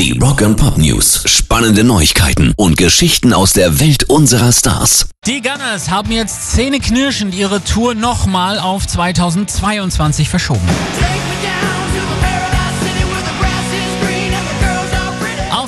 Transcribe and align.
Die 0.00 0.18
Rock 0.18 0.40
and 0.40 0.56
Pop 0.56 0.78
News. 0.78 1.24
Spannende 1.26 1.84
Neuigkeiten 1.84 2.54
und 2.56 2.78
Geschichten 2.78 3.34
aus 3.34 3.52
der 3.52 3.80
Welt 3.80 4.04
unserer 4.04 4.50
Stars. 4.50 5.10
Die 5.26 5.42
Gunners 5.42 5.90
haben 5.90 6.10
jetzt 6.10 6.52
zähneknirschend 6.52 7.34
ihre 7.34 7.62
Tour 7.62 7.94
nochmal 7.94 8.58
auf 8.58 8.86
2022 8.86 10.30
verschoben. 10.30 10.66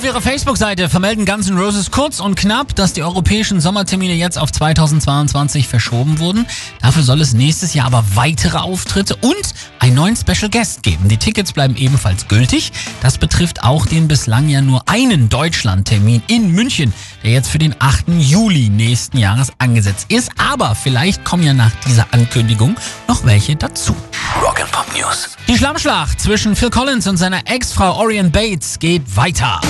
Auf 0.02 0.08
ihrer 0.08 0.20
Facebook-Seite 0.20 0.88
vermelden 0.88 1.24
Guns 1.24 1.48
N' 1.48 1.56
Roses 1.56 1.92
kurz 1.92 2.18
und 2.18 2.34
knapp, 2.34 2.74
dass 2.74 2.92
die 2.92 3.04
europäischen 3.04 3.60
Sommertermine 3.60 4.14
jetzt 4.14 4.36
auf 4.36 4.50
2022 4.50 5.68
verschoben 5.68 6.18
wurden. 6.18 6.44
Dafür 6.80 7.04
soll 7.04 7.20
es 7.20 7.34
nächstes 7.34 7.72
Jahr 7.74 7.86
aber 7.86 8.04
weitere 8.14 8.58
Auftritte 8.58 9.14
und 9.14 9.54
einen 9.78 9.94
neuen 9.94 10.16
Special 10.16 10.50
Guest 10.50 10.82
geben. 10.82 11.06
Die 11.06 11.18
Tickets 11.18 11.52
bleiben 11.52 11.76
ebenfalls 11.76 12.26
gültig. 12.26 12.72
Das 13.00 13.16
betrifft 13.16 13.62
auch 13.62 13.86
den 13.86 14.08
bislang 14.08 14.48
ja 14.48 14.60
nur 14.60 14.88
einen 14.88 15.28
Deutschland-Termin 15.28 16.24
in 16.26 16.50
München, 16.50 16.92
der 17.22 17.30
jetzt 17.30 17.48
für 17.48 17.58
den 17.58 17.76
8. 17.78 18.06
Juli 18.18 18.70
nächsten 18.70 19.18
Jahres 19.18 19.52
angesetzt 19.58 20.06
ist. 20.08 20.32
Aber 20.36 20.74
vielleicht 20.74 21.24
kommen 21.24 21.44
ja 21.44 21.54
nach 21.54 21.70
dieser 21.86 22.08
Ankündigung 22.10 22.74
noch 23.06 23.24
welche 23.24 23.54
dazu. 23.54 23.94
Rock 24.42 24.60
and 24.60 24.72
Pop 24.72 24.86
News. 24.98 25.36
Die 25.46 25.56
Schlammschlacht 25.56 26.20
zwischen 26.20 26.56
Phil 26.56 26.70
Collins 26.70 27.06
und 27.06 27.18
seiner 27.18 27.46
Ex-Frau 27.48 28.00
Orion 28.00 28.32
Bates 28.32 28.80
geht 28.80 29.16
weiter. 29.16 29.60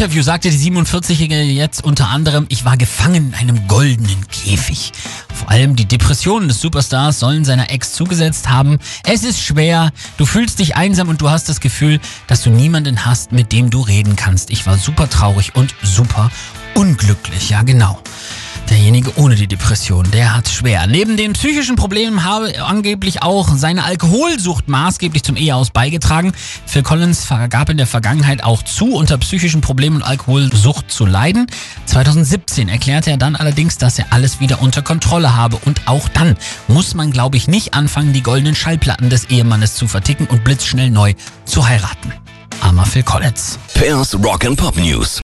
Interview 0.00 0.22
sagte 0.22 0.48
die 0.48 0.70
47-Jährige 0.70 1.42
jetzt 1.42 1.84
unter 1.84 2.08
anderem, 2.08 2.46
ich 2.48 2.64
war 2.64 2.78
gefangen 2.78 3.34
in 3.34 3.34
einem 3.34 3.68
goldenen 3.68 4.26
Käfig. 4.28 4.92
Vor 5.34 5.50
allem 5.50 5.76
die 5.76 5.84
Depressionen 5.84 6.48
des 6.48 6.58
Superstars 6.58 7.18
sollen 7.18 7.44
seiner 7.44 7.70
Ex 7.70 7.92
zugesetzt 7.92 8.48
haben. 8.48 8.78
Es 9.04 9.24
ist 9.24 9.42
schwer, 9.42 9.92
du 10.16 10.24
fühlst 10.24 10.58
dich 10.58 10.74
einsam 10.74 11.10
und 11.10 11.20
du 11.20 11.28
hast 11.28 11.50
das 11.50 11.60
Gefühl, 11.60 12.00
dass 12.28 12.40
du 12.42 12.48
niemanden 12.48 13.04
hast, 13.04 13.32
mit 13.32 13.52
dem 13.52 13.68
du 13.68 13.82
reden 13.82 14.16
kannst. 14.16 14.48
Ich 14.48 14.64
war 14.64 14.78
super 14.78 15.10
traurig 15.10 15.54
und 15.54 15.74
super 15.82 16.30
unglücklich, 16.74 17.50
ja 17.50 17.62
genau. 17.62 18.00
Derjenige 18.70 19.12
ohne 19.16 19.34
die 19.34 19.48
Depression, 19.48 20.08
der 20.12 20.36
hat 20.36 20.48
schwer. 20.48 20.86
Neben 20.86 21.16
den 21.16 21.32
psychischen 21.32 21.74
Problemen 21.74 22.22
habe 22.24 22.52
angeblich 22.64 23.20
auch 23.20 23.48
seine 23.56 23.82
Alkoholsucht 23.82 24.68
maßgeblich 24.68 25.24
zum 25.24 25.34
Eheaus 25.34 25.70
beigetragen. 25.70 26.32
Phil 26.66 26.84
Collins 26.84 27.26
gab 27.50 27.68
in 27.68 27.78
der 27.78 27.88
Vergangenheit 27.88 28.44
auch 28.44 28.62
zu, 28.62 28.94
unter 28.94 29.18
psychischen 29.18 29.60
Problemen 29.60 29.96
und 29.96 30.02
Alkoholsucht 30.04 30.88
zu 30.88 31.04
leiden. 31.04 31.48
2017 31.86 32.68
erklärte 32.68 33.10
er 33.10 33.16
dann 33.16 33.34
allerdings, 33.34 33.76
dass 33.76 33.98
er 33.98 34.06
alles 34.10 34.38
wieder 34.38 34.62
unter 34.62 34.82
Kontrolle 34.82 35.34
habe. 35.34 35.58
Und 35.64 35.88
auch 35.88 36.08
dann 36.08 36.36
muss 36.68 36.94
man, 36.94 37.10
glaube 37.10 37.36
ich, 37.36 37.48
nicht 37.48 37.74
anfangen, 37.74 38.12
die 38.12 38.22
goldenen 38.22 38.54
Schallplatten 38.54 39.10
des 39.10 39.24
Ehemannes 39.30 39.74
zu 39.74 39.88
verticken 39.88 40.28
und 40.28 40.44
blitzschnell 40.44 40.90
neu 40.90 41.14
zu 41.44 41.66
heiraten. 41.66 42.12
Armer 42.60 42.86
Phil 42.86 43.02
Collins. 43.02 43.58
Pairs 43.74 44.14
Rock 44.14 44.44
and 44.44 44.56
Pop 44.56 44.76
News. 44.76 45.18